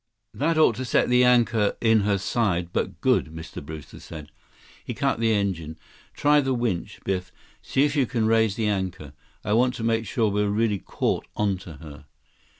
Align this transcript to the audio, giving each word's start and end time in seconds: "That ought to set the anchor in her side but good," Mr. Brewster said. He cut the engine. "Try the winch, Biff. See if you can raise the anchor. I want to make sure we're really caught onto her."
"That 0.33 0.57
ought 0.57 0.77
to 0.77 0.83
set 0.85 1.09
the 1.09 1.23
anchor 1.23 1.77
in 1.79 1.99
her 1.99 2.17
side 2.17 2.73
but 2.73 3.01
good," 3.01 3.27
Mr. 3.27 3.63
Brewster 3.63 3.99
said. 3.99 4.31
He 4.83 4.95
cut 4.95 5.19
the 5.19 5.31
engine. 5.31 5.77
"Try 6.15 6.41
the 6.41 6.55
winch, 6.55 6.99
Biff. 7.03 7.31
See 7.61 7.83
if 7.83 7.95
you 7.95 8.07
can 8.07 8.25
raise 8.25 8.55
the 8.55 8.65
anchor. 8.65 9.13
I 9.45 9.53
want 9.53 9.75
to 9.75 9.83
make 9.83 10.07
sure 10.07 10.31
we're 10.31 10.49
really 10.49 10.79
caught 10.79 11.27
onto 11.35 11.73
her." 11.77 12.05